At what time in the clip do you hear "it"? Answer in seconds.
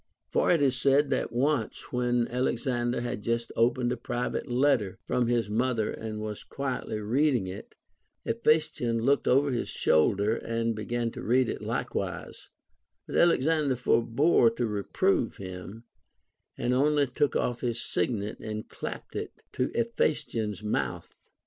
0.49-0.63, 7.45-7.75, 11.49-11.61, 19.15-19.43